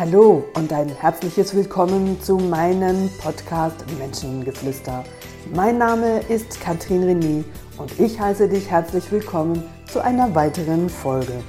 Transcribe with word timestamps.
Hallo 0.00 0.46
und 0.54 0.72
ein 0.72 0.88
herzliches 0.88 1.54
Willkommen 1.54 2.18
zu 2.22 2.38
meinem 2.38 3.10
Podcast 3.18 3.84
Menschengeflüster. 3.98 5.04
Mein 5.54 5.76
Name 5.76 6.20
ist 6.20 6.58
Katrin 6.58 7.02
René 7.02 7.44
und 7.76 8.00
ich 8.00 8.18
heiße 8.18 8.48
dich 8.48 8.70
herzlich 8.70 9.12
willkommen 9.12 9.62
zu 9.92 10.02
einer 10.02 10.34
weiteren 10.34 10.88
Folge. 10.88 11.44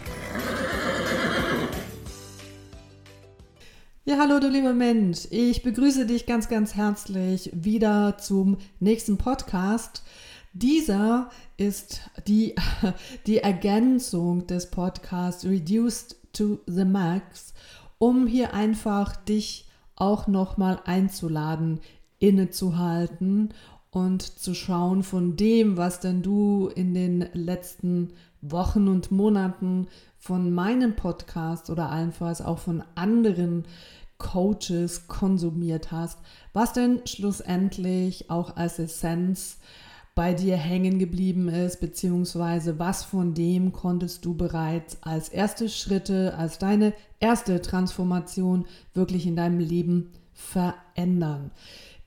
Ja, 4.03 4.17
hallo 4.19 4.41
du 4.41 4.49
lieber 4.49 4.73
Mensch, 4.73 5.29
ich 5.29 5.63
begrüße 5.63 6.05
dich 6.05 6.25
ganz, 6.25 6.49
ganz 6.49 6.75
herzlich 6.75 7.51
wieder 7.53 8.17
zum 8.17 8.57
nächsten 8.81 9.17
Podcast. 9.17 10.03
Dieser 10.51 11.29
ist 11.55 12.01
die, 12.27 12.55
die 13.27 13.37
Ergänzung 13.37 14.45
des 14.45 14.69
Podcasts 14.69 15.45
Reduced 15.45 16.17
to 16.33 16.59
the 16.67 16.83
Max 16.83 17.53
um 18.01 18.25
hier 18.25 18.55
einfach 18.55 19.15
dich 19.15 19.67
auch 19.95 20.25
nochmal 20.25 20.79
einzuladen, 20.85 21.81
innezuhalten 22.17 23.53
und 23.91 24.23
zu 24.23 24.55
schauen 24.55 25.03
von 25.03 25.35
dem, 25.35 25.77
was 25.77 25.99
denn 25.99 26.23
du 26.23 26.71
in 26.73 26.95
den 26.95 27.29
letzten 27.33 28.13
Wochen 28.41 28.87
und 28.87 29.11
Monaten 29.11 29.87
von 30.17 30.51
meinem 30.51 30.95
Podcast 30.95 31.69
oder 31.69 31.91
allenfalls 31.91 32.41
auch 32.41 32.57
von 32.57 32.83
anderen 32.95 33.65
Coaches 34.17 35.07
konsumiert 35.07 35.91
hast, 35.91 36.17
was 36.53 36.73
denn 36.73 37.01
schlussendlich 37.05 38.31
auch 38.31 38.55
als 38.55 38.79
Essenz 38.79 39.59
bei 40.13 40.33
dir 40.33 40.57
hängen 40.57 40.99
geblieben 40.99 41.47
ist, 41.47 41.79
beziehungsweise 41.79 42.79
was 42.79 43.03
von 43.03 43.33
dem 43.33 43.71
konntest 43.71 44.25
du 44.25 44.35
bereits 44.35 44.97
als 45.01 45.29
erste 45.29 45.69
Schritte, 45.69 46.35
als 46.37 46.57
deine 46.57 46.93
erste 47.19 47.61
Transformation 47.61 48.65
wirklich 48.93 49.25
in 49.25 49.37
deinem 49.37 49.59
Leben 49.59 50.11
verändern. 50.33 51.51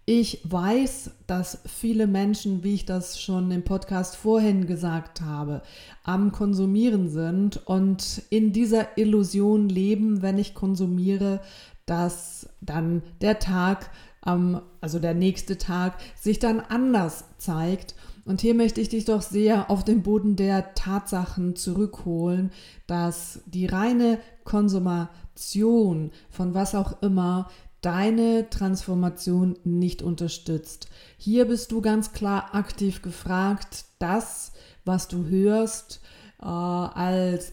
Ich 0.06 0.40
weiß, 0.44 1.12
dass 1.26 1.60
viele 1.64 2.06
Menschen, 2.06 2.62
wie 2.62 2.74
ich 2.74 2.84
das 2.84 3.18
schon 3.18 3.50
im 3.50 3.62
Podcast 3.62 4.16
vorhin 4.16 4.66
gesagt 4.66 5.22
habe, 5.22 5.62
am 6.02 6.30
Konsumieren 6.30 7.08
sind 7.08 7.66
und 7.66 8.20
in 8.28 8.52
dieser 8.52 8.98
Illusion 8.98 9.70
leben, 9.70 10.20
wenn 10.20 10.36
ich 10.36 10.52
konsumiere, 10.52 11.40
dass 11.86 12.50
dann 12.60 13.02
der 13.22 13.38
Tag 13.38 13.90
ähm, 14.26 14.60
also 14.80 14.98
der 14.98 15.14
nächste 15.14 15.58
Tag, 15.58 15.94
sich 16.18 16.38
dann 16.38 16.60
anders 16.60 17.24
zeigt. 17.38 17.94
Und 18.24 18.40
hier 18.40 18.54
möchte 18.54 18.80
ich 18.80 18.88
dich 18.88 19.04
doch 19.04 19.22
sehr 19.22 19.70
auf 19.70 19.84
den 19.84 20.02
Boden 20.02 20.36
der 20.36 20.74
Tatsachen 20.74 21.56
zurückholen, 21.56 22.52
dass 22.86 23.40
die 23.46 23.66
reine 23.66 24.18
Konsumation 24.44 26.10
von 26.30 26.54
was 26.54 26.74
auch 26.74 27.02
immer 27.02 27.50
deine 27.82 28.48
Transformation 28.48 29.58
nicht 29.64 30.00
unterstützt. 30.00 30.88
Hier 31.18 31.44
bist 31.44 31.70
du 31.70 31.82
ganz 31.82 32.12
klar 32.12 32.54
aktiv 32.54 33.02
gefragt, 33.02 33.84
das, 33.98 34.52
was 34.86 35.06
du 35.06 35.26
hörst, 35.26 36.00
äh, 36.40 36.46
als 36.46 37.52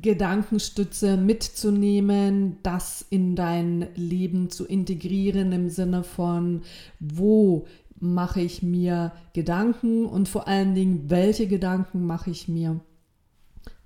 Gedankenstütze 0.00 1.16
mitzunehmen, 1.16 2.58
das 2.62 3.04
in 3.10 3.36
dein 3.36 3.88
Leben 3.94 4.50
zu 4.50 4.66
integrieren 4.66 5.52
im 5.52 5.68
Sinne 5.68 6.02
von, 6.02 6.62
wo 6.98 7.66
mache 7.98 8.40
ich 8.40 8.62
mir 8.62 9.12
Gedanken 9.32 10.06
und 10.06 10.28
vor 10.28 10.48
allen 10.48 10.74
Dingen, 10.74 11.10
welche 11.10 11.46
Gedanken 11.46 12.04
mache 12.04 12.30
ich 12.30 12.48
mir? 12.48 12.80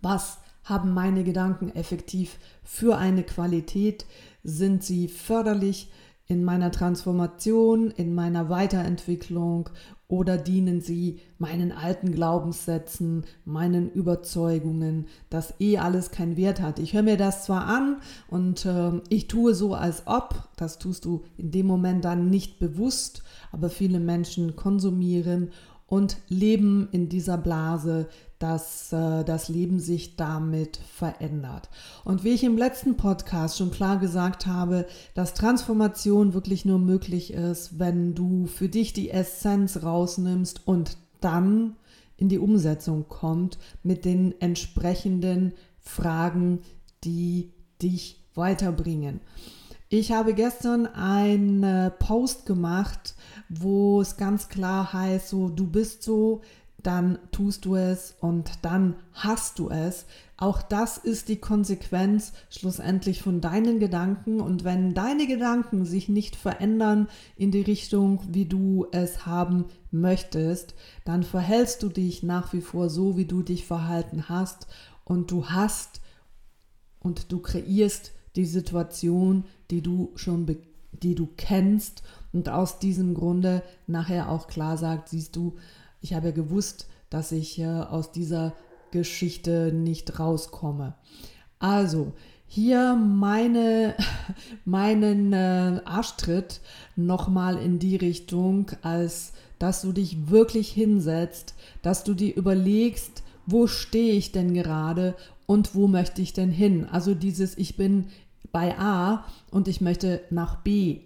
Was 0.01 0.39
haben 0.65 0.95
meine 0.95 1.25
Gedanken 1.25 1.75
effektiv 1.75 2.39
für 2.65 2.97
eine 2.97 3.23
Qualität? 3.23 4.07
Sind 4.43 4.83
sie 4.83 5.09
förderlich 5.09 5.91
in 6.29 6.45
meiner 6.45 6.71
Transformation, 6.71 7.91
in 7.91 8.15
meiner 8.15 8.49
Weiterentwicklung 8.49 9.71
oder 10.09 10.39
dienen 10.39 10.81
sie 10.81 11.19
meinen 11.39 11.73
alten 11.73 12.13
Glaubenssätzen, 12.13 13.25
meinen 13.45 13.91
Überzeugungen, 13.91 15.07
dass 15.31 15.55
eh 15.61 15.79
alles 15.79 16.11
keinen 16.11 16.37
Wert 16.37 16.61
hat. 16.61 16.79
Ich 16.79 16.95
höre 16.95 17.03
mir 17.03 17.17
das 17.17 17.45
zwar 17.45 17.67
an 17.67 17.97
und 18.29 18.65
äh, 18.67 18.93
ich 19.09 19.27
tue 19.27 19.55
so, 19.55 19.75
als 19.75 20.05
ob, 20.07 20.49
das 20.57 20.79
tust 20.79 21.05
du 21.05 21.25
in 21.37 21.51
dem 21.51 21.67
Moment 21.67 22.05
dann 22.05 22.31
nicht 22.31 22.59
bewusst, 22.59 23.25
aber 23.51 23.69
viele 23.69 23.99
Menschen 23.99 24.55
konsumieren 24.55 25.51
und 25.87 26.19
leben 26.29 26.89
in 26.93 27.09
dieser 27.09 27.39
Blase, 27.39 28.09
dass 28.39 28.93
äh, 28.93 29.25
das 29.25 29.49
Leben 29.49 29.79
sich 29.81 30.17
damit 30.17 30.77
verändert. 30.77 31.71
Und 32.05 32.25
wie 32.25 32.31
ich 32.31 32.45
im 32.45 32.59
letzten 32.59 32.97
Podcast 32.97 33.57
schon 33.57 33.71
klar 33.71 33.99
gesagt 33.99 34.47
habe, 34.47 34.87
dass 35.15 35.35
Transformation 35.35 36.35
wirklich 36.35 36.65
nur 36.65 36.79
möglich 36.79 37.33
ist, 37.33 37.79
wenn 37.79 38.15
du 38.15 38.47
für 38.47 38.69
dich 38.69 38.93
die 38.93 39.11
Essenz 39.11 39.83
rausnimmst 39.83 40.67
und 40.67 40.99
dann 41.21 41.77
in 42.17 42.29
die 42.29 42.39
Umsetzung 42.39 43.09
kommt 43.09 43.59
mit 43.83 44.05
den 44.05 44.39
entsprechenden 44.41 45.53
Fragen, 45.79 46.61
die 47.05 47.53
dich 47.81 48.23
weiterbringen. 48.35 49.21
Ich 49.89 50.11
habe 50.11 50.35
gestern 50.35 50.87
einen 50.87 51.93
Post 52.01 52.45
gemacht, 52.45 53.15
wo 53.49 54.01
es 54.01 54.17
ganz 54.17 54.49
klar 54.49 54.93
heißt, 54.93 55.29
so 55.29 55.49
du 55.49 55.69
bist 55.69 56.03
so, 56.03 56.41
dann 56.83 57.19
tust 57.31 57.65
du 57.65 57.77
es 57.77 58.17
und 58.21 58.51
dann 58.63 58.97
hast 59.13 59.61
du 59.61 59.71
es. 59.71 60.07
Auch 60.37 60.61
das 60.61 60.99
ist 60.99 61.29
die 61.29 61.37
Konsequenz 61.37 62.33
schlussendlich 62.51 63.23
von 63.23 63.41
deinen 63.41 63.79
Gedanken. 63.79 64.41
Und 64.41 64.65
wenn 64.65 64.93
deine 64.93 65.29
Gedanken 65.29 65.85
sich 65.85 66.09
nicht 66.09 66.35
verändern 66.35 67.09
in 67.37 67.53
die 67.53 67.63
Richtung, 67.63 68.21
wie 68.29 68.45
du 68.45 68.87
es 68.91 69.25
haben 69.25 69.67
möchtest, 69.93 70.75
dann 71.05 71.23
verhältst 71.23 71.83
du 71.83 71.89
dich 71.89 72.25
nach 72.25 72.53
wie 72.53 72.61
vor 72.61 72.91
so, 72.91 73.17
wie 73.17 73.25
du 73.25 73.43
dich 73.43 73.67
verhalten 73.67 74.29
hast. 74.29 74.67
Und 75.05 75.31
du 75.31 75.49
hast 75.49 76.01
und 77.01 77.31
du 77.31 77.41
kreierst 77.41 78.13
die 78.37 78.47
Situation, 78.47 79.45
die 79.71 79.83
du 79.83 80.13
schon 80.15 80.47
die 81.03 81.15
du 81.15 81.29
kennst 81.37 82.03
und 82.33 82.49
aus 82.49 82.79
diesem 82.79 83.15
Grunde 83.15 83.63
nachher 83.87 84.31
auch 84.31 84.47
klar 84.47 84.77
sagt, 84.77 85.11
siehst 85.11 85.37
du, 85.37 85.57
ich 86.01 86.15
habe 86.15 86.29
ja 86.29 86.33
gewusst, 86.33 86.89
dass 87.11 87.33
ich 87.33 87.59
äh, 87.59 87.67
aus 87.67 88.13
dieser 88.13 88.55
Geschichte 88.91 89.73
nicht 89.73 90.19
rauskomme. 90.19 90.95
Also, 91.59 92.13
hier 92.47 92.95
meine, 92.95 93.95
meinen 94.65 95.33
äh, 95.33 95.81
Arschtritt 95.85 96.61
nochmal 96.95 97.59
in 97.59 97.79
die 97.79 97.97
Richtung, 97.97 98.71
als 98.83 99.33
dass 99.59 99.83
du 99.83 99.93
dich 99.93 100.31
wirklich 100.31 100.71
hinsetzt, 100.71 101.55
dass 101.83 102.05
du 102.05 102.15
dir 102.15 102.35
überlegst, 102.37 103.23
wo 103.47 103.67
stehe 103.67 104.13
ich 104.13 104.33
denn 104.33 104.55
gerade 104.55 105.15
und 105.47 105.75
wo 105.75 105.89
möchte 105.89 106.21
ich 106.21 106.33
denn 106.33 106.51
hin? 106.51 106.87
Also 106.91 107.15
dieses, 107.15 107.57
ich 107.57 107.77
bin 107.77 108.07
bei 108.57 108.79
A 108.79 109.27
und 109.51 109.69
ich 109.69 109.83
möchte 109.83 110.23
nach 110.31 110.57
B. 110.63 111.01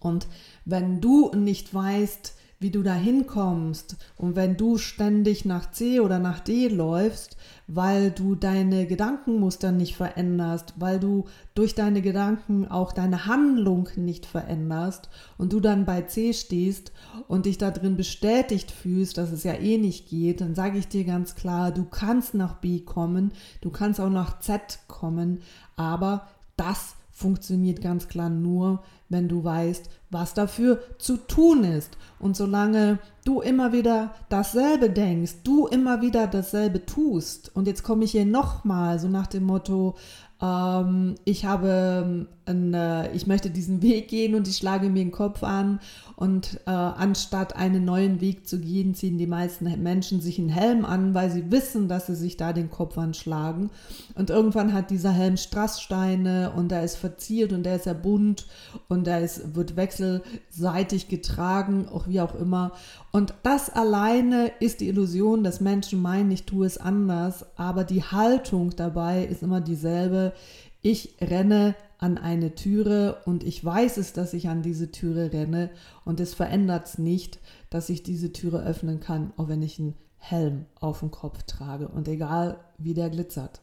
Und 0.00 0.26
wenn 0.64 1.02
du 1.02 1.30
nicht 1.34 1.74
weißt, 1.74 2.34
wie 2.60 2.70
du 2.70 2.82
da 2.82 2.94
hinkommst 2.94 3.96
und 4.16 4.36
wenn 4.36 4.56
du 4.56 4.78
ständig 4.78 5.44
nach 5.44 5.70
C 5.70 6.00
oder 6.00 6.18
nach 6.18 6.40
D 6.40 6.68
läufst, 6.68 7.36
weil 7.66 8.10
du 8.10 8.36
deine 8.36 8.86
Gedankenmuster 8.86 9.70
nicht 9.70 9.96
veränderst, 9.96 10.74
weil 10.78 10.98
du 10.98 11.24
durch 11.54 11.74
deine 11.74 12.00
Gedanken 12.00 12.66
auch 12.66 12.92
deine 12.92 13.26
Handlung 13.26 13.88
nicht 13.96 14.24
veränderst 14.24 15.10
und 15.36 15.52
du 15.52 15.60
dann 15.60 15.84
bei 15.84 16.02
C 16.02 16.32
stehst 16.32 16.92
und 17.28 17.44
dich 17.44 17.58
da 17.58 17.70
drin 17.70 17.98
bestätigt 17.98 18.70
fühlst, 18.70 19.18
dass 19.18 19.30
es 19.30 19.44
ja 19.44 19.54
eh 19.54 19.76
nicht 19.76 20.08
geht, 20.08 20.40
dann 20.40 20.54
sage 20.54 20.78
ich 20.78 20.88
dir 20.88 21.04
ganz 21.04 21.34
klar, 21.34 21.70
du 21.70 21.84
kannst 21.84 22.32
nach 22.32 22.54
B 22.54 22.80
kommen, 22.80 23.32
du 23.60 23.68
kannst 23.68 24.00
auch 24.00 24.08
nach 24.08 24.38
Z 24.38 24.78
kommen, 24.86 25.40
aber 25.76 26.28
das 26.56 26.94
funktioniert 27.10 27.80
ganz 27.80 28.08
klar 28.08 28.30
nur, 28.30 28.82
wenn 29.08 29.28
du 29.28 29.44
weißt, 29.44 29.90
was 30.12 30.34
dafür 30.34 30.80
zu 30.98 31.16
tun 31.16 31.64
ist. 31.64 31.96
Und 32.20 32.36
solange 32.36 32.98
du 33.24 33.40
immer 33.40 33.72
wieder 33.72 34.14
dasselbe 34.28 34.90
denkst, 34.90 35.36
du 35.42 35.66
immer 35.66 36.00
wieder 36.02 36.28
dasselbe 36.28 36.86
tust, 36.86 37.50
und 37.54 37.66
jetzt 37.66 37.82
komme 37.82 38.04
ich 38.04 38.12
hier 38.12 38.26
nochmal 38.26 38.98
so 39.00 39.08
nach 39.08 39.26
dem 39.26 39.44
Motto, 39.44 39.96
ähm, 40.42 41.14
ich 41.24 41.44
habe, 41.44 42.26
ein, 42.46 42.74
äh, 42.74 43.12
ich 43.12 43.26
möchte 43.28 43.50
diesen 43.50 43.80
Weg 43.80 44.08
gehen 44.08 44.34
und 44.34 44.48
ich 44.48 44.56
schlage 44.56 44.88
mir 44.88 45.04
den 45.04 45.12
Kopf 45.12 45.44
an 45.44 45.78
und 46.16 46.60
äh, 46.66 46.70
anstatt 46.70 47.54
einen 47.54 47.84
neuen 47.84 48.20
Weg 48.20 48.48
zu 48.48 48.58
gehen, 48.58 48.94
ziehen 48.94 49.18
die 49.18 49.28
meisten 49.28 49.64
Menschen 49.82 50.20
sich 50.20 50.40
einen 50.40 50.48
Helm 50.48 50.84
an, 50.84 51.14
weil 51.14 51.30
sie 51.30 51.52
wissen, 51.52 51.86
dass 51.86 52.06
sie 52.06 52.16
sich 52.16 52.36
da 52.36 52.52
den 52.52 52.70
Kopf 52.70 52.98
anschlagen. 52.98 53.70
Und 54.16 54.30
irgendwann 54.30 54.72
hat 54.72 54.90
dieser 54.90 55.12
Helm 55.12 55.36
Strasssteine 55.36 56.52
und 56.56 56.72
er 56.72 56.82
ist 56.82 56.96
verziert 56.96 57.52
und 57.52 57.64
er 57.64 57.76
ist 57.76 57.86
ja 57.86 57.94
bunt 57.94 58.46
und 58.88 59.06
er 59.06 59.20
ist, 59.20 59.54
wird 59.54 59.76
wechselseitig 60.02 61.08
getragen, 61.08 61.88
auch 61.88 62.08
wie 62.08 62.20
auch 62.20 62.34
immer. 62.34 62.72
Und 63.10 63.34
das 63.42 63.70
alleine 63.70 64.52
ist 64.60 64.80
die 64.80 64.88
Illusion, 64.88 65.44
dass 65.44 65.60
Menschen 65.60 66.00
meinen, 66.02 66.30
ich 66.30 66.44
tue 66.44 66.66
es 66.66 66.78
anders, 66.78 67.46
aber 67.56 67.84
die 67.84 68.02
Haltung 68.02 68.70
dabei 68.76 69.24
ist 69.24 69.42
immer 69.42 69.60
dieselbe. 69.60 70.32
Ich 70.80 71.16
renne 71.20 71.74
an 71.98 72.18
eine 72.18 72.54
Türe 72.54 73.18
und 73.24 73.44
ich 73.44 73.64
weiß 73.64 73.96
es, 73.98 74.12
dass 74.12 74.34
ich 74.34 74.48
an 74.48 74.62
diese 74.62 74.90
Türe 74.90 75.32
renne 75.32 75.70
und 76.04 76.18
es 76.18 76.34
verändert 76.34 76.86
es 76.86 76.98
nicht, 76.98 77.38
dass 77.70 77.88
ich 77.88 78.02
diese 78.02 78.32
Türe 78.32 78.64
öffnen 78.64 78.98
kann, 78.98 79.32
auch 79.36 79.48
wenn 79.48 79.62
ich 79.62 79.78
einen 79.78 79.94
Helm 80.16 80.66
auf 80.80 81.00
dem 81.00 81.10
Kopf 81.10 81.44
trage 81.44 81.88
und 81.88 82.08
egal 82.08 82.58
wie 82.78 82.94
der 82.94 83.10
glitzert. 83.10 83.60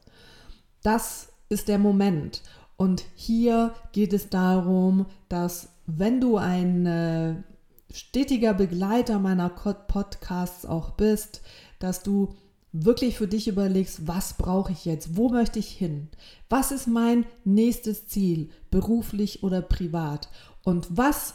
Das 0.83 1.29
ist 1.49 1.67
der 1.67 1.79
Moment. 1.79 2.41
Und 2.79 3.03
hier 3.13 3.73
geht 3.91 4.13
es 4.13 4.29
darum, 4.29 5.05
dass 5.27 5.67
wenn 5.97 6.21
du 6.21 6.37
ein 6.37 6.85
äh, 6.85 7.35
stetiger 7.91 8.53
Begleiter 8.53 9.19
meiner 9.19 9.49
Podcasts 9.49 10.65
auch 10.65 10.91
bist, 10.91 11.41
dass 11.79 12.03
du 12.03 12.35
wirklich 12.71 13.17
für 13.17 13.27
dich 13.27 13.47
überlegst, 13.47 14.07
was 14.07 14.33
brauche 14.33 14.71
ich 14.71 14.85
jetzt? 14.85 15.17
Wo 15.17 15.29
möchte 15.29 15.57
ich 15.57 15.69
hin? 15.69 16.09
Was 16.49 16.71
ist 16.71 16.87
mein 16.87 17.25
nächstes 17.43 18.07
Ziel, 18.07 18.49
beruflich 18.69 19.41
oder 19.41 19.61
privat? 19.61 20.29
Und 20.63 20.87
was 20.95 21.33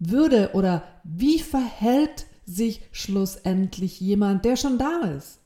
würde 0.00 0.50
oder 0.54 0.82
wie 1.04 1.38
verhält 1.38 2.26
sich 2.44 2.82
schlussendlich 2.90 4.00
jemand, 4.00 4.44
der 4.44 4.56
schon 4.56 4.78
da 4.78 5.02
ist? 5.16 5.38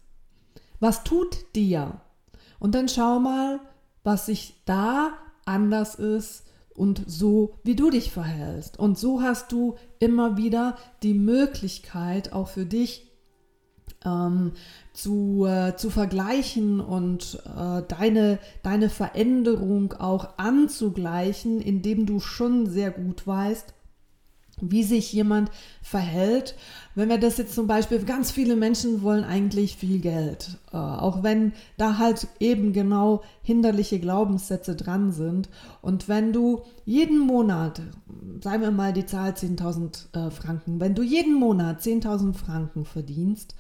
Was 0.81 1.05
tut 1.05 1.55
dir? 1.55 2.01
Und 2.59 2.75
dann 2.75 2.89
schau 2.89 3.21
mal, 3.21 3.61
was 4.05 4.27
sich 4.27 4.55
da 4.65 5.13
anders 5.45 5.97
ist 5.97 6.48
und 6.79 7.03
so, 7.07 7.55
wie 7.65 7.77
du 7.77 7.91
dich 7.91 8.11
verhältst. 8.11 8.79
Und 8.79 8.99
so 8.99 9.21
hast 9.21 9.53
du 9.53 9.77
immer 9.99 10.37
wieder 10.37 10.77
die 11.03 11.15
Möglichkeit, 11.15 12.33
auch 12.33 12.49
für 12.49 12.67
dich 12.67 13.11
ähm, 14.05 14.53
zu, 14.93 15.47
äh, 15.47 15.77
zu 15.77 15.91
vergleichen 15.91 16.81
und 16.81 17.43
äh, 17.45 17.83
deine, 17.89 18.39
deine 18.63 18.91
Veränderung 18.91 19.93
auch 19.95 20.39
anzugleichen, 20.39 21.61
indem 21.61 22.07
du 22.07 22.21
schon 22.21 22.67
sehr 22.67 22.91
gut 22.91 23.27
weißt, 23.27 23.75
wie 24.61 24.83
sich 24.83 25.13
jemand 25.13 25.51
verhält. 25.83 26.55
Wenn 26.95 27.09
wir 27.09 27.19
das 27.19 27.39
jetzt 27.39 27.55
zum 27.55 27.67
Beispiel, 27.67 28.03
ganz 28.05 28.31
viele 28.31 28.57
Menschen 28.57 29.03
wollen 29.03 29.25
eigentlich 29.25 29.77
viel 29.77 30.01
Geld, 30.01 30.59
äh, 30.73 30.77
auch 30.77 31.23
wenn 31.23 31.53
da 31.77 31.99
halt 31.99 32.27
eben 32.41 32.73
genau 32.73 33.23
hinderliche 33.43 33.99
Glaubenssätze 33.99 34.77
dran 34.77 35.13
sind. 35.13 35.49
Und 35.81 36.09
wenn 36.09 36.33
du 36.33 36.63
jeden 36.85 37.19
Monat, 37.19 37.83
sagen 38.41 38.63
wir 38.63 38.71
mal 38.71 38.93
die 38.93 39.07
Zahl 39.07 39.33
10.000 39.33 40.27
äh, 40.27 40.31
Franken, 40.31 40.81
wenn 40.81 40.95
du 40.95 41.03
jeden 41.03 41.35
Monat 41.35 41.81
10.000 41.81 42.35
Franken 42.35 42.85
verdienst, 42.85 43.55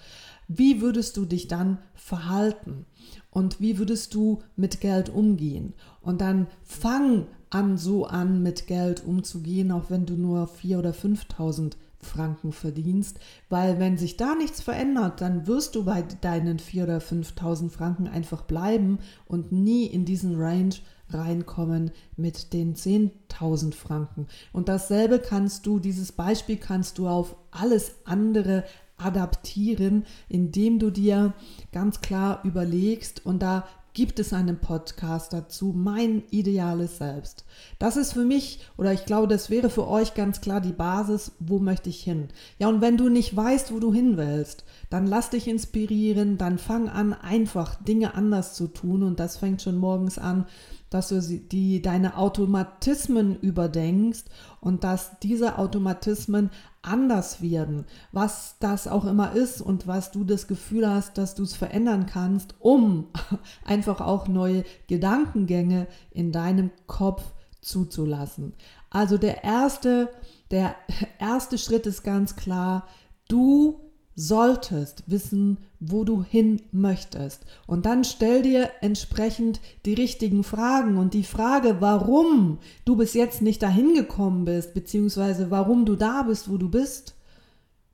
wie 0.48 0.80
würdest 0.80 1.16
du 1.16 1.26
dich 1.26 1.46
dann 1.46 1.78
verhalten? 1.94 2.86
Und 3.30 3.60
wie 3.60 3.78
würdest 3.78 4.14
du 4.14 4.40
mit 4.56 4.80
Geld 4.80 5.10
umgehen? 5.10 5.74
Und 6.00 6.22
dann 6.22 6.46
fang 6.64 7.26
an, 7.50 7.78
so 7.78 8.06
an, 8.06 8.42
mit 8.42 8.66
Geld 8.66 9.04
umzugehen, 9.04 9.72
auch 9.72 9.90
wenn 9.90 10.06
du 10.06 10.14
nur 10.14 10.48
4.000 10.48 10.78
oder 10.78 10.90
5.000 10.90 11.72
Franken 12.00 12.52
verdienst, 12.52 13.18
weil 13.48 13.80
wenn 13.80 13.98
sich 13.98 14.16
da 14.16 14.34
nichts 14.34 14.60
verändert, 14.60 15.20
dann 15.20 15.46
wirst 15.46 15.74
du 15.74 15.84
bei 15.84 16.02
deinen 16.20 16.58
4.000 16.58 16.82
oder 16.84 16.98
5.000 16.98 17.70
Franken 17.70 18.06
einfach 18.06 18.42
bleiben 18.42 18.98
und 19.26 19.50
nie 19.50 19.86
in 19.86 20.04
diesen 20.04 20.40
Range 20.40 20.74
reinkommen 21.10 21.90
mit 22.16 22.52
den 22.52 22.74
10.000 22.74 23.74
Franken. 23.74 24.26
Und 24.52 24.68
dasselbe 24.68 25.18
kannst 25.18 25.66
du, 25.66 25.78
dieses 25.78 26.12
Beispiel 26.12 26.56
kannst 26.56 26.98
du 26.98 27.08
auf 27.08 27.36
alles 27.50 27.96
andere 28.04 28.64
adaptieren, 28.98 30.04
indem 30.28 30.78
du 30.78 30.90
dir 30.90 31.32
ganz 31.72 32.00
klar 32.00 32.40
überlegst 32.44 33.24
und 33.24 33.40
da 33.40 33.66
gibt 33.98 34.20
es 34.20 34.32
einen 34.32 34.60
Podcast 34.60 35.32
dazu, 35.32 35.72
mein 35.74 36.22
ideales 36.30 36.98
Selbst. 36.98 37.44
Das 37.80 37.96
ist 37.96 38.12
für 38.12 38.24
mich 38.24 38.60
oder 38.76 38.92
ich 38.92 39.06
glaube, 39.06 39.26
das 39.26 39.50
wäre 39.50 39.70
für 39.70 39.88
euch 39.88 40.14
ganz 40.14 40.40
klar 40.40 40.60
die 40.60 40.70
Basis, 40.70 41.32
wo 41.40 41.58
möchte 41.58 41.90
ich 41.90 42.04
hin. 42.04 42.28
Ja, 42.60 42.68
und 42.68 42.80
wenn 42.80 42.96
du 42.96 43.08
nicht 43.08 43.34
weißt, 43.34 43.74
wo 43.74 43.80
du 43.80 43.92
hin 43.92 44.16
willst, 44.16 44.62
dann 44.88 45.08
lass 45.08 45.30
dich 45.30 45.48
inspirieren, 45.48 46.38
dann 46.38 46.58
fang 46.58 46.88
an, 46.88 47.12
einfach 47.12 47.74
Dinge 47.82 48.14
anders 48.14 48.54
zu 48.54 48.68
tun 48.68 49.02
und 49.02 49.18
das 49.18 49.36
fängt 49.36 49.62
schon 49.62 49.78
morgens 49.78 50.16
an, 50.16 50.46
dass 50.90 51.08
du 51.08 51.20
die, 51.20 51.82
deine 51.82 52.18
Automatismen 52.18 53.36
überdenkst 53.40 54.26
und 54.60 54.84
dass 54.84 55.18
diese 55.18 55.58
Automatismen 55.58 56.50
anders 56.82 57.42
werden, 57.42 57.84
was 58.12 58.56
das 58.60 58.86
auch 58.86 59.04
immer 59.04 59.32
ist 59.32 59.60
und 59.60 59.86
was 59.86 60.10
du 60.10 60.24
das 60.24 60.46
Gefühl 60.46 60.88
hast, 60.88 61.18
dass 61.18 61.34
du 61.34 61.42
es 61.42 61.54
verändern 61.54 62.06
kannst, 62.06 62.54
um 62.60 63.08
einfach 63.64 64.00
auch 64.00 64.28
neue 64.28 64.64
Gedankengänge 64.86 65.86
in 66.10 66.32
deinem 66.32 66.70
Kopf 66.86 67.22
zuzulassen. 67.60 68.54
Also 68.90 69.18
der 69.18 69.44
erste, 69.44 70.08
der 70.50 70.76
erste 71.18 71.58
Schritt 71.58 71.86
ist 71.86 72.02
ganz 72.02 72.36
klar, 72.36 72.86
du 73.28 73.87
solltest 74.18 75.04
wissen, 75.06 75.58
wo 75.78 76.02
du 76.02 76.24
hin 76.24 76.60
möchtest. 76.72 77.44
Und 77.68 77.86
dann 77.86 78.02
stell 78.02 78.42
dir 78.42 78.68
entsprechend 78.80 79.60
die 79.86 79.94
richtigen 79.94 80.42
Fragen. 80.42 80.98
Und 80.98 81.14
die 81.14 81.22
Frage, 81.22 81.76
warum 81.78 82.58
du 82.84 82.96
bis 82.96 83.14
jetzt 83.14 83.42
nicht 83.42 83.62
dahin 83.62 83.94
gekommen 83.94 84.44
bist, 84.44 84.74
beziehungsweise 84.74 85.52
warum 85.52 85.84
du 85.84 85.94
da 85.94 86.24
bist, 86.24 86.50
wo 86.50 86.56
du 86.56 86.68
bist, 86.68 87.14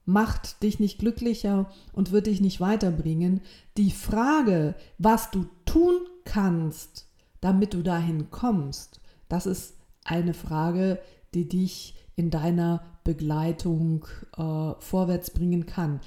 macht 0.06 0.62
dich 0.62 0.80
nicht 0.80 0.98
glücklicher 0.98 1.70
und 1.92 2.10
wird 2.10 2.26
dich 2.26 2.40
nicht 2.40 2.58
weiterbringen. 2.58 3.42
Die 3.76 3.90
Frage, 3.90 4.76
was 4.96 5.30
du 5.30 5.44
tun 5.66 5.94
kannst, 6.24 7.06
damit 7.42 7.74
du 7.74 7.82
dahin 7.82 8.30
kommst, 8.30 8.98
das 9.28 9.44
ist 9.44 9.74
eine 10.04 10.32
Frage, 10.32 10.98
die 11.34 11.46
dich 11.50 11.94
in 12.16 12.30
deiner 12.30 12.82
Begleitung 13.04 14.06
äh, 14.36 14.72
vorwärts 14.78 15.30
bringen 15.30 15.66
kann. 15.66 16.00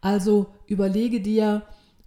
Also 0.00 0.46
überlege 0.66 1.20
dir, 1.20 1.62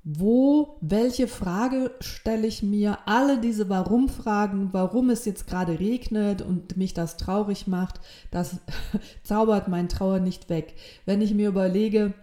wo, 0.07 0.77
welche 0.81 1.27
Frage 1.27 1.91
stelle 1.99 2.45
ich 2.45 2.61
mir? 2.61 2.99
Alle 3.07 3.39
diese 3.39 3.69
Warum-Fragen, 3.69 4.69
warum 4.71 5.09
es 5.09 5.25
jetzt 5.25 5.47
gerade 5.47 5.79
regnet 5.79 6.43
und 6.43 6.77
mich 6.77 6.93
das 6.93 7.17
traurig 7.17 7.65
macht, 7.65 7.99
das 8.29 8.57
zaubert 9.23 9.67
mein 9.67 9.89
Trauer 9.89 10.19
nicht 10.19 10.47
weg. 10.49 10.75
Wenn 11.05 11.21
ich 11.21 11.33
mir 11.33 11.49
überlege, 11.49 12.13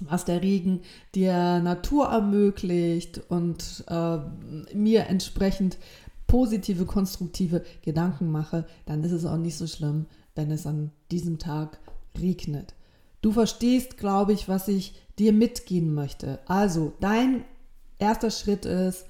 was 0.00 0.24
der 0.24 0.42
Regen 0.42 0.80
der 1.14 1.60
Natur 1.60 2.08
ermöglicht 2.08 3.20
und 3.28 3.84
äh, 3.86 4.18
mir 4.74 5.06
entsprechend 5.06 5.78
positive, 6.26 6.86
konstruktive 6.86 7.62
Gedanken 7.82 8.32
mache, 8.32 8.66
dann 8.86 9.04
ist 9.04 9.12
es 9.12 9.26
auch 9.26 9.36
nicht 9.36 9.56
so 9.56 9.68
schlimm, 9.68 10.06
wenn 10.34 10.50
es 10.50 10.66
an 10.66 10.90
diesem 11.10 11.38
Tag 11.38 11.78
regnet. 12.20 12.74
Du 13.20 13.32
verstehst, 13.32 13.98
glaube 13.98 14.32
ich, 14.32 14.48
was 14.48 14.68
ich 14.68 14.94
dir 15.18 15.32
mitgehen 15.32 15.94
möchte. 15.94 16.40
Also, 16.46 16.92
dein 17.00 17.44
erster 17.98 18.30
Schritt 18.30 18.64
ist, 18.64 19.06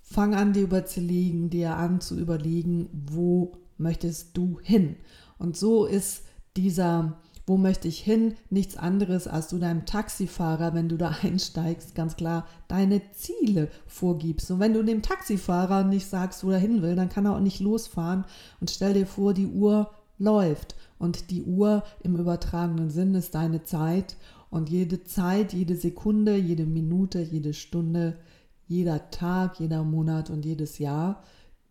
fang 0.00 0.34
an, 0.34 0.52
dir 0.52 0.62
überzulegen, 0.62 1.50
dir 1.50 1.76
an 1.76 2.00
zu 2.00 2.18
überlegen, 2.18 2.88
wo 2.92 3.52
möchtest 3.76 4.36
du 4.36 4.58
hin? 4.62 4.96
Und 5.38 5.56
so 5.56 5.84
ist 5.84 6.22
dieser 6.56 7.18
wo 7.46 7.56
möchte 7.56 7.88
ich 7.88 7.98
hin? 7.98 8.34
Nichts 8.50 8.76
anderes, 8.76 9.26
als 9.26 9.48
du 9.48 9.58
deinem 9.58 9.84
Taxifahrer, 9.84 10.74
wenn 10.74 10.88
du 10.88 10.96
da 10.96 11.16
einsteigst, 11.22 11.94
ganz 11.94 12.16
klar 12.16 12.46
deine 12.68 13.02
Ziele 13.12 13.68
vorgibst. 13.86 14.50
Und 14.50 14.60
wenn 14.60 14.74
du 14.74 14.82
dem 14.82 15.02
Taxifahrer 15.02 15.84
nicht 15.84 16.06
sagst, 16.06 16.44
wo 16.44 16.50
er 16.50 16.58
hin 16.58 16.82
will, 16.82 16.94
dann 16.94 17.08
kann 17.08 17.26
er 17.26 17.34
auch 17.34 17.40
nicht 17.40 17.60
losfahren. 17.60 18.24
Und 18.60 18.70
stell 18.70 18.94
dir 18.94 19.06
vor, 19.06 19.34
die 19.34 19.48
Uhr 19.48 19.90
läuft. 20.22 20.74
Und 20.98 21.30
die 21.30 21.42
Uhr 21.42 21.82
im 22.02 22.16
übertragenen 22.16 22.90
Sinn 22.90 23.14
ist 23.14 23.34
deine 23.34 23.64
Zeit. 23.64 24.16
Und 24.50 24.70
jede 24.70 25.04
Zeit, 25.04 25.52
jede 25.52 25.76
Sekunde, 25.76 26.36
jede 26.36 26.64
Minute, 26.64 27.20
jede 27.20 27.54
Stunde, 27.54 28.18
jeder 28.66 29.10
Tag, 29.10 29.60
jeder 29.60 29.82
Monat 29.82 30.30
und 30.30 30.44
jedes 30.44 30.78
Jahr 30.78 31.22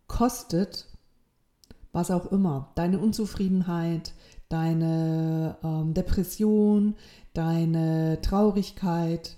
kostet 0.06 0.86
was 1.92 2.10
auch 2.10 2.32
immer. 2.32 2.70
Deine 2.74 2.98
Unzufriedenheit, 2.98 4.14
deine 4.48 5.56
ähm, 5.62 5.94
Depression, 5.94 6.94
deine 7.34 8.18
Traurigkeit, 8.22 9.36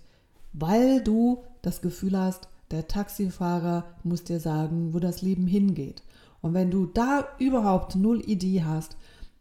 weil 0.52 1.02
du 1.02 1.42
das 1.62 1.80
Gefühl 1.80 2.18
hast, 2.18 2.48
der 2.70 2.88
Taxifahrer 2.88 3.84
muss 4.02 4.24
dir 4.24 4.40
sagen, 4.40 4.94
wo 4.94 4.98
das 4.98 5.22
Leben 5.22 5.46
hingeht. 5.46 6.02
Und 6.40 6.54
wenn 6.54 6.70
du 6.70 6.86
da 6.86 7.26
überhaupt 7.38 7.96
null 7.96 8.20
Idee 8.28 8.64
hast, 8.64 8.96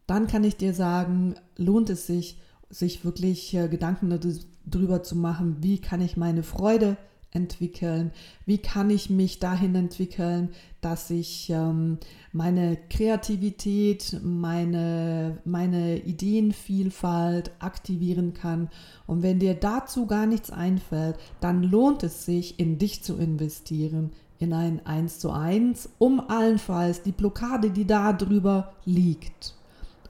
dann 0.07 0.27
kann 0.27 0.43
ich 0.43 0.57
dir 0.57 0.73
sagen, 0.73 1.35
lohnt 1.57 1.89
es 1.89 2.07
sich, 2.07 2.37
sich 2.69 3.05
wirklich 3.05 3.53
äh, 3.53 3.67
Gedanken 3.67 4.19
darüber 4.65 5.03
zu 5.03 5.15
machen, 5.15 5.57
wie 5.61 5.79
kann 5.79 6.01
ich 6.01 6.17
meine 6.17 6.43
Freude 6.43 6.97
entwickeln? 7.33 8.11
Wie 8.45 8.57
kann 8.57 8.89
ich 8.89 9.09
mich 9.09 9.39
dahin 9.39 9.75
entwickeln, 9.75 10.49
dass 10.81 11.09
ich 11.09 11.49
ähm, 11.49 11.97
meine 12.31 12.77
Kreativität, 12.89 14.19
meine, 14.23 15.39
meine 15.45 15.99
Ideenvielfalt 15.99 17.51
aktivieren 17.59 18.33
kann? 18.33 18.69
Und 19.07 19.23
wenn 19.23 19.39
dir 19.39 19.55
dazu 19.55 20.05
gar 20.05 20.25
nichts 20.25 20.51
einfällt, 20.51 21.17
dann 21.39 21.63
lohnt 21.63 22.03
es 22.03 22.25
sich, 22.25 22.59
in 22.59 22.77
dich 22.77 23.03
zu 23.03 23.17
investieren, 23.17 24.11
in 24.39 24.53
ein 24.53 24.85
1 24.85 25.19
zu 25.19 25.31
1, 25.31 25.89
um 25.99 26.19
allenfalls 26.19 27.01
die 27.01 27.11
Blockade, 27.11 27.71
die 27.71 27.85
da 27.85 28.13
drüber 28.13 28.73
liegt, 28.85 29.55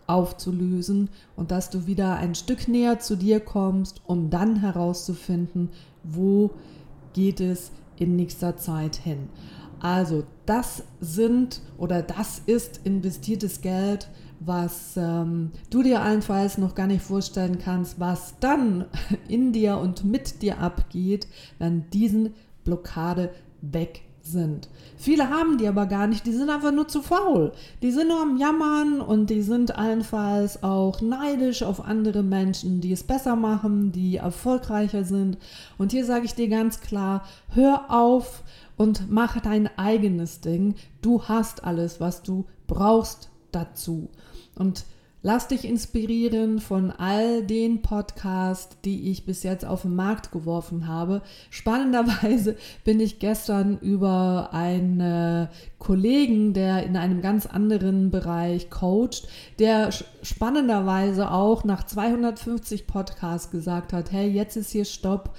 aufzulösen 0.07 1.09
und 1.35 1.51
dass 1.51 1.69
du 1.69 1.87
wieder 1.87 2.15
ein 2.15 2.35
Stück 2.35 2.67
näher 2.67 2.99
zu 2.99 3.15
dir 3.15 3.39
kommst, 3.39 4.01
um 4.05 4.29
dann 4.29 4.57
herauszufinden, 4.57 5.69
wo 6.03 6.51
geht 7.13 7.39
es 7.39 7.71
in 7.97 8.15
nächster 8.15 8.57
Zeit 8.57 8.95
hin. 8.95 9.29
Also 9.79 10.23
das 10.45 10.83
sind 11.01 11.61
oder 11.77 12.01
das 12.01 12.41
ist 12.45 12.81
investiertes 12.85 13.61
Geld, 13.61 14.09
was 14.39 14.95
ähm, 14.97 15.51
du 15.69 15.83
dir 15.83 16.01
allenfalls 16.01 16.57
noch 16.57 16.75
gar 16.75 16.87
nicht 16.87 17.03
vorstellen 17.03 17.59
kannst, 17.59 17.99
was 17.99 18.35
dann 18.39 18.85
in 19.27 19.51
dir 19.51 19.77
und 19.77 20.05
mit 20.05 20.41
dir 20.41 20.59
abgeht, 20.59 21.27
wenn 21.59 21.89
diesen 21.89 22.33
Blockade 22.63 23.31
weg 23.61 24.03
sind. 24.23 24.69
Viele 24.97 25.29
haben 25.29 25.57
die 25.57 25.67
aber 25.67 25.85
gar 25.85 26.07
nicht, 26.07 26.25
die 26.25 26.31
sind 26.31 26.49
einfach 26.49 26.71
nur 26.71 26.87
zu 26.87 27.01
faul. 27.01 27.51
Die 27.81 27.91
sind 27.91 28.07
nur 28.07 28.21
am 28.21 28.37
Jammern 28.37 29.01
und 29.01 29.29
die 29.29 29.41
sind 29.41 29.77
allenfalls 29.77 30.63
auch 30.63 31.01
neidisch 31.01 31.61
auf 31.61 31.83
andere 31.83 32.23
Menschen, 32.23 32.79
die 32.79 32.93
es 32.93 33.03
besser 33.03 33.35
machen, 33.35 33.91
die 33.91 34.17
erfolgreicher 34.17 35.03
sind. 35.03 35.37
Und 35.77 35.91
hier 35.91 36.05
sage 36.05 36.25
ich 36.25 36.35
dir 36.35 36.47
ganz 36.47 36.79
klar, 36.79 37.25
hör 37.49 37.91
auf 37.91 38.43
und 38.77 39.11
mach 39.11 39.39
dein 39.41 39.69
eigenes 39.77 40.39
Ding. 40.39 40.75
Du 41.01 41.23
hast 41.23 41.65
alles, 41.65 41.99
was 41.99 42.23
du 42.23 42.45
brauchst 42.67 43.29
dazu. 43.51 44.09
Und 44.55 44.85
Lass 45.25 45.47
dich 45.47 45.63
inspirieren 45.63 46.59
von 46.59 46.91
all 46.91 47.43
den 47.43 47.81
Podcasts, 47.81 48.75
die 48.83 49.09
ich 49.09 49.25
bis 49.25 49.43
jetzt 49.43 49.63
auf 49.63 49.83
den 49.83 49.95
Markt 49.95 50.33
geworfen 50.33 50.85
habe. 50.85 51.21
Spannenderweise 51.49 52.57
bin 52.83 52.99
ich 52.99 53.19
gestern 53.19 53.79
über 53.79 54.49
einen 54.51 55.47
Kollegen, 55.79 56.51
der 56.51 56.83
in 56.83 56.97
einem 56.97 57.21
ganz 57.21 57.45
anderen 57.45 58.11
Bereich 58.11 58.69
coacht, 58.69 59.29
der 59.59 59.91
spannenderweise 60.23 61.31
auch 61.31 61.63
nach 61.63 61.85
250 61.85 62.85
Podcasts 62.85 63.49
gesagt 63.49 63.93
hat, 63.93 64.11
hey, 64.11 64.29
jetzt 64.29 64.57
ist 64.57 64.71
hier 64.71 64.83
Stopp 64.83 65.33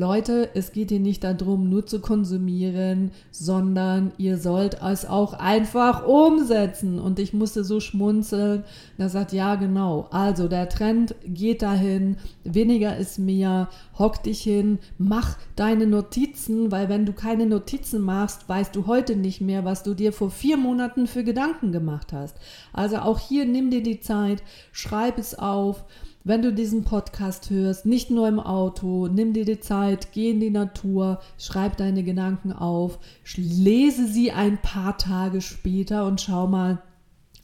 Leute, 0.00 0.48
es 0.54 0.72
geht 0.72 0.88
hier 0.88 0.98
nicht 0.98 1.24
darum, 1.24 1.68
nur 1.68 1.84
zu 1.84 2.00
konsumieren, 2.00 3.10
sondern 3.30 4.12
ihr 4.16 4.38
sollt 4.38 4.78
es 4.82 5.04
auch 5.04 5.34
einfach 5.34 6.06
umsetzen. 6.06 6.98
Und 6.98 7.18
ich 7.18 7.34
musste 7.34 7.64
so 7.64 7.80
schmunzeln. 7.80 8.64
Er 8.96 9.10
sagt, 9.10 9.29
ja, 9.32 9.54
genau. 9.54 10.08
Also 10.10 10.48
der 10.48 10.68
Trend 10.68 11.14
geht 11.24 11.62
dahin, 11.62 12.16
weniger 12.44 12.96
ist 12.96 13.18
mehr, 13.18 13.68
hock 13.98 14.22
dich 14.22 14.42
hin, 14.42 14.78
mach 14.98 15.36
deine 15.56 15.86
Notizen, 15.86 16.70
weil 16.70 16.88
wenn 16.88 17.06
du 17.06 17.12
keine 17.12 17.46
Notizen 17.46 18.00
machst, 18.00 18.48
weißt 18.48 18.74
du 18.74 18.86
heute 18.86 19.16
nicht 19.16 19.40
mehr, 19.40 19.64
was 19.64 19.82
du 19.82 19.94
dir 19.94 20.12
vor 20.12 20.30
vier 20.30 20.56
Monaten 20.56 21.06
für 21.06 21.24
Gedanken 21.24 21.72
gemacht 21.72 22.12
hast. 22.12 22.36
Also 22.72 22.98
auch 22.98 23.18
hier 23.18 23.44
nimm 23.44 23.70
dir 23.70 23.82
die 23.82 24.00
Zeit, 24.00 24.42
schreib 24.72 25.18
es 25.18 25.38
auf 25.38 25.84
wenn 26.22 26.42
du 26.42 26.52
diesen 26.52 26.84
Podcast 26.84 27.48
hörst, 27.48 27.86
nicht 27.86 28.10
nur 28.10 28.28
im 28.28 28.40
Auto, 28.40 29.08
nimm 29.08 29.32
dir 29.32 29.46
die 29.46 29.60
Zeit, 29.60 30.12
geh 30.12 30.30
in 30.30 30.40
die 30.40 30.50
Natur, 30.50 31.20
schreib 31.38 31.78
deine 31.78 32.02
Gedanken 32.02 32.52
auf, 32.52 32.98
lese 33.36 34.06
sie 34.06 34.30
ein 34.30 34.58
paar 34.60 34.98
Tage 34.98 35.40
später 35.40 36.06
und 36.06 36.20
schau 36.20 36.46
mal, 36.46 36.82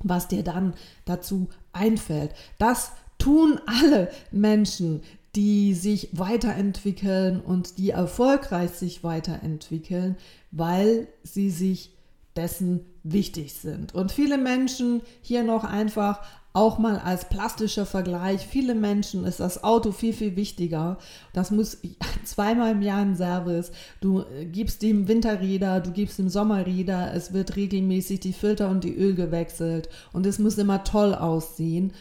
was 0.02 0.28
dir 0.28 0.43
dann 0.43 0.75
dazu 1.07 1.49
einfällt. 1.76 2.33
Das 2.59 2.92
tun 3.18 3.61
alle 3.66 4.11
Menschen, 4.30 5.02
die 5.35 5.75
sich 5.75 6.09
weiterentwickeln 6.12 7.40
und 7.40 7.78
die 7.78 7.90
erfolgreich 7.90 8.71
sich 8.71 9.04
weiterentwickeln, 9.04 10.16
weil 10.50 11.09
sie 11.23 11.50
sich 11.50 11.92
dessen 12.37 12.87
wichtig 13.02 13.54
sind. 13.54 13.95
Und 13.95 14.12
viele 14.12 14.38
Menschen 14.38 15.02
hier 15.23 15.42
noch 15.42 15.64
einfach 15.64 16.23
auch 16.56 16.78
mal 16.78 16.98
als 16.98 17.28
plastischer 17.28 17.84
Vergleich, 17.84 18.46
viele 18.46 18.75
Menschen 18.75 19.25
ist 19.25 19.40
das 19.40 19.62
Auto 19.62 19.92
viel, 19.92 20.14
viel 20.14 20.36
wichtiger. 20.36 20.96
Das 21.34 21.50
muss 21.50 21.76
zweimal 22.25 22.72
im 22.72 22.80
Jahr 22.80 23.02
ein 23.02 23.14
Service. 23.14 23.72
Du 24.00 24.20
äh, 24.20 24.46
gibst 24.46 24.82
ihm 24.82 25.06
Winterräder, 25.06 25.80
du 25.80 25.90
gibst 25.90 26.18
ihm 26.18 26.30
Sommerräder, 26.30 27.12
es 27.12 27.34
wird 27.34 27.56
regelmäßig 27.56 28.20
die 28.20 28.32
Filter 28.32 28.70
und 28.70 28.84
die 28.84 28.96
Öl 28.96 29.14
gewechselt 29.14 29.90
und 30.14 30.25
es 30.25 30.38
muss 30.38 30.56
immer 30.56 30.82
toll 30.82 31.14
aussehen. 31.14 31.92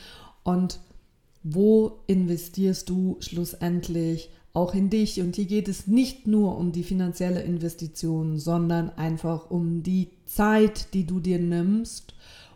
Und 0.43 0.79
wo 1.43 1.99
investierst 2.07 2.87
du 2.87 3.17
schlussendlich 3.19 4.29
auch 4.53 4.73
in 4.73 4.89
dich? 4.89 5.19
Und 5.19 5.35
hier 5.35 5.47
geht 5.47 5.67
es 5.67 5.85
nicht 5.85 6.27
nur 6.27 6.57
um 6.57 6.71
die 6.71 6.83
finanzielle 6.83 7.41
Investition, 7.41 8.39
sondern 8.39 8.89
einfach 8.91 9.51
um 9.51 9.83
die 9.83 10.11
Zeit, 10.25 10.93
die 10.93 11.05
du 11.05 11.19
dir 11.19 11.39
nimmst, 11.39 12.13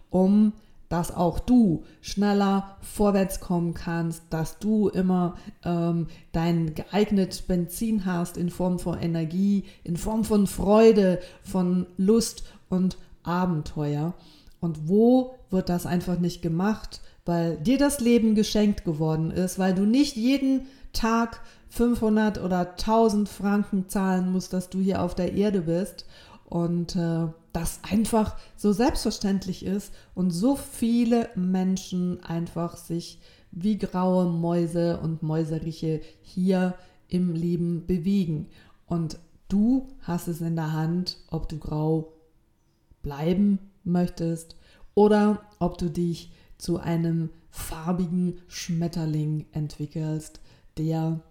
um 0.09 0.53
dass 0.89 1.15
auch 1.15 1.39
du 1.39 1.83
schneller 2.01 2.77
vorwärts 2.81 3.39
kommen 3.39 3.75
kannst, 3.75 4.23
dass 4.31 4.57
du 4.57 4.89
immer 4.89 5.35
ähm, 5.63 6.07
dein 6.31 6.73
geeignet 6.73 7.45
Benzin 7.47 8.05
hast 8.05 8.37
in 8.37 8.49
Form 8.49 8.79
von 8.79 8.99
Energie, 8.99 9.65
in 9.83 9.97
Form 9.97 10.23
von 10.23 10.47
Freude, 10.47 11.19
von 11.43 11.85
Lust 11.97 12.43
und 12.69 12.97
Abenteuer. 13.23 14.15
Und 14.59 14.89
wo 14.89 15.35
wird 15.51 15.69
das 15.69 15.85
einfach 15.85 16.19
nicht 16.19 16.41
gemacht, 16.41 17.01
weil 17.23 17.57
dir 17.57 17.77
das 17.77 17.99
Leben 17.99 18.33
geschenkt 18.33 18.83
geworden 18.83 19.29
ist, 19.29 19.59
weil 19.59 19.75
du 19.75 19.85
nicht 19.85 20.15
jeden 20.15 20.61
Tag 20.91 21.41
500 21.69 22.43
oder 22.43 22.71
1000 22.71 23.29
Franken 23.29 23.87
zahlen 23.87 24.31
musst, 24.31 24.53
dass 24.53 24.69
du 24.69 24.79
hier 24.79 25.03
auf 25.03 25.13
der 25.13 25.33
Erde 25.33 25.61
bist 25.61 26.05
und 26.45 26.95
äh, 26.95 27.27
das 27.53 27.79
einfach 27.83 28.37
so 28.55 28.71
selbstverständlich 28.71 29.65
ist 29.65 29.93
und 30.13 30.31
so 30.31 30.55
viele 30.55 31.29
Menschen 31.35 32.23
einfach 32.23 32.77
sich 32.77 33.19
wie 33.51 33.77
graue 33.77 34.25
Mäuse 34.25 34.99
und 34.99 35.23
Mäuseriche 35.23 36.01
hier 36.21 36.75
im 37.07 37.33
Leben 37.33 37.85
bewegen. 37.87 38.47
Und 38.85 39.19
du 39.47 39.89
hast 40.01 40.27
es 40.27 40.41
in 40.41 40.55
der 40.55 40.73
Hand, 40.73 41.17
ob 41.29 41.49
du 41.49 41.57
grau 41.57 42.13
bleiben 43.01 43.59
möchtest 43.83 44.55
oder 44.93 45.41
ob 45.59 45.77
du 45.77 45.89
dich 45.89 46.31
zu 46.57 46.77
einem 46.77 47.29
farbigen 47.49 48.41
Schmetterling 48.47 49.45
entwickelst, 49.51 50.39
der 50.77 51.21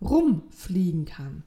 rumfliegen 0.00 1.04
kann. 1.04 1.42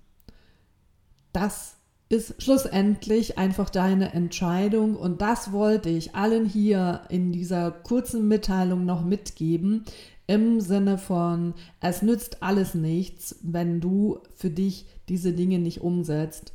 Das 1.31 1.77
ist 2.09 2.41
schlussendlich 2.41 3.37
einfach 3.37 3.69
deine 3.69 4.13
Entscheidung. 4.13 4.95
Und 4.95 5.21
das 5.21 5.51
wollte 5.51 5.89
ich 5.89 6.15
allen 6.15 6.45
hier 6.45 7.01
in 7.09 7.31
dieser 7.31 7.71
kurzen 7.71 8.27
Mitteilung 8.27 8.85
noch 8.85 9.03
mitgeben 9.03 9.85
im 10.25 10.61
Sinne 10.61 10.97
von, 10.97 11.53
es 11.81 12.01
nützt 12.01 12.41
alles 12.41 12.75
nichts, 12.75 13.39
wenn 13.41 13.81
du 13.81 14.19
für 14.35 14.49
dich 14.49 14.85
diese 15.09 15.33
Dinge 15.33 15.59
nicht 15.59 15.81
umsetzt 15.81 16.53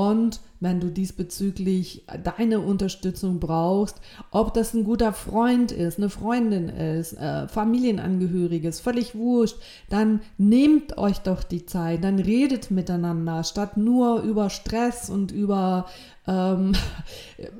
und 0.00 0.40
wenn 0.60 0.80
du 0.80 0.88
diesbezüglich 0.88 2.06
deine 2.24 2.60
Unterstützung 2.60 3.38
brauchst, 3.38 4.00
ob 4.30 4.54
das 4.54 4.72
ein 4.72 4.84
guter 4.84 5.12
Freund 5.12 5.72
ist, 5.72 5.98
eine 5.98 6.08
Freundin 6.08 6.70
ist, 6.70 7.14
äh, 7.14 7.46
Familienangehöriges, 7.48 8.80
völlig 8.80 9.14
wurscht, 9.14 9.56
dann 9.90 10.20
nehmt 10.38 10.96
euch 10.96 11.18
doch 11.18 11.42
die 11.42 11.66
Zeit, 11.66 12.02
dann 12.02 12.18
redet 12.18 12.70
miteinander, 12.70 13.44
statt 13.44 13.76
nur 13.76 14.22
über 14.22 14.48
Stress 14.48 15.10
und 15.10 15.32
über 15.32 15.84
ähm, 16.26 16.72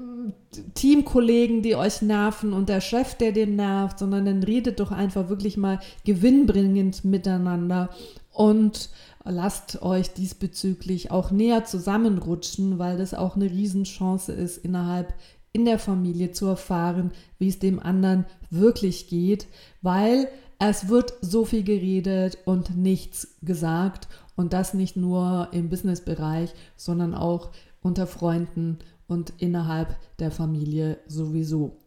Teamkollegen, 0.75 1.61
die 1.61 1.77
euch 1.77 2.01
nerven 2.01 2.55
und 2.55 2.71
der 2.71 2.81
Chef, 2.81 3.17
der 3.17 3.33
den 3.33 3.57
nervt, 3.57 3.99
sondern 3.99 4.25
dann 4.25 4.43
redet 4.43 4.81
doch 4.81 4.93
einfach 4.93 5.29
wirklich 5.29 5.59
mal 5.59 5.79
gewinnbringend 6.07 7.05
miteinander 7.05 7.91
und 8.33 8.91
lasst 9.25 9.83
euch 9.83 10.13
diesbezüglich 10.13 11.11
auch 11.11 11.31
näher 11.31 11.65
zusammenrutschen, 11.65 12.79
weil 12.79 12.97
das 12.99 13.15
auch 13.15 13.37
eine 13.37 13.51
Riesenchance 13.51 14.33
ist, 14.33 14.59
innerhalb 14.59 15.15
in 15.53 15.65
der 15.65 15.79
Familie 15.79 16.33
zu 16.33 16.47
erfahren, 16.47 17.13
wie 17.39 17.49
es 17.49 17.59
dem 17.59 17.81
anderen 17.81 18.25
wirklich 18.51 19.09
geht, 19.09 19.49
weil 19.83 20.29
es 20.59 20.89
wird 20.89 21.15
so 21.23 21.45
viel 21.45 21.65
geredet 21.65 22.39
und 22.45 22.77
nichts 22.77 23.37
gesagt 23.43 24.09
und 24.37 24.53
das 24.53 24.75
nicht 24.75 24.97
nur 24.97 25.49
im 25.53 25.69
Businessbereich, 25.69 26.53
sondern 26.77 27.15
auch 27.15 27.51
unter 27.83 28.07
Freunden 28.07 28.79
und 29.09 29.33
innerhalb 29.39 29.97
der 30.19 30.31
Familie 30.31 30.99
sowieso. 31.07 31.79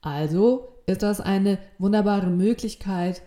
Also 0.00 0.68
ist 0.86 1.02
das 1.02 1.20
eine 1.20 1.58
wunderbare 1.78 2.28
Möglichkeit, 2.28 3.22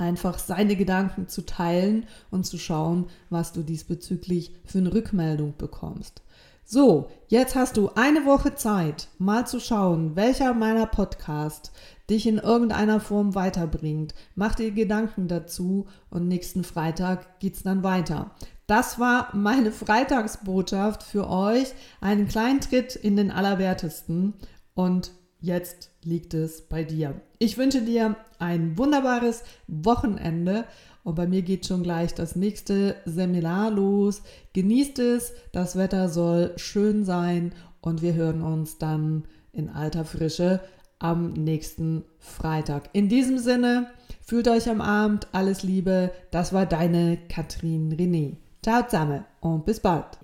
einfach 0.00 0.38
seine 0.38 0.76
Gedanken 0.76 1.28
zu 1.28 1.44
teilen 1.44 2.06
und 2.30 2.44
zu 2.44 2.58
schauen, 2.58 3.06
was 3.28 3.52
du 3.52 3.62
diesbezüglich 3.62 4.54
für 4.64 4.78
eine 4.78 4.92
Rückmeldung 4.92 5.54
bekommst. 5.56 6.22
So, 6.64 7.08
jetzt 7.26 7.56
hast 7.56 7.76
du 7.76 7.90
eine 7.96 8.24
Woche 8.26 8.54
Zeit, 8.54 9.08
mal 9.18 9.44
zu 9.44 9.58
schauen, 9.58 10.14
welcher 10.14 10.54
meiner 10.54 10.86
Podcasts 10.86 11.72
dich 12.08 12.26
in 12.28 12.38
irgendeiner 12.38 13.00
Form 13.00 13.34
weiterbringt. 13.34 14.14
Mach 14.36 14.54
dir 14.54 14.70
Gedanken 14.70 15.26
dazu 15.26 15.86
und 16.10 16.28
nächsten 16.28 16.62
Freitag 16.62 17.40
geht's 17.40 17.64
dann 17.64 17.82
weiter. 17.82 18.30
Das 18.68 19.00
war 19.00 19.34
meine 19.34 19.72
Freitagsbotschaft 19.72 21.02
für 21.02 21.28
euch. 21.28 21.72
Einen 22.00 22.28
kleinen 22.28 22.60
Tritt 22.60 22.94
in 22.94 23.16
den 23.16 23.32
Allerwertesten. 23.32 24.34
Und 24.74 25.10
jetzt 25.40 25.90
liegt 26.04 26.34
es 26.34 26.62
bei 26.62 26.84
dir. 26.84 27.20
Ich 27.38 27.58
wünsche 27.58 27.82
dir 27.82 28.16
ein 28.38 28.76
wunderbares 28.78 29.42
Wochenende. 29.66 30.64
Und 31.02 31.14
bei 31.14 31.26
mir 31.26 31.42
geht 31.42 31.66
schon 31.66 31.82
gleich 31.82 32.14
das 32.14 32.36
nächste 32.36 32.96
Seminar 33.06 33.70
los. 33.70 34.22
Genießt 34.52 34.98
es, 34.98 35.32
das 35.52 35.76
Wetter 35.76 36.08
soll 36.08 36.52
schön 36.56 37.04
sein 37.04 37.52
und 37.80 38.02
wir 38.02 38.14
hören 38.14 38.42
uns 38.42 38.76
dann 38.78 39.24
in 39.52 39.70
alter 39.70 40.04
Frische 40.04 40.60
am 40.98 41.32
nächsten 41.32 42.04
Freitag. 42.18 42.90
In 42.92 43.08
diesem 43.08 43.38
Sinne, 43.38 43.86
fühlt 44.20 44.48
euch 44.48 44.68
am 44.68 44.82
Abend, 44.82 45.26
alles 45.32 45.62
Liebe. 45.62 46.12
Das 46.30 46.52
war 46.52 46.66
deine 46.66 47.18
Katrin 47.28 47.92
René. 47.94 48.36
Ciao 48.62 48.84
zusammen 48.84 49.24
und 49.40 49.64
bis 49.64 49.80
bald. 49.80 50.18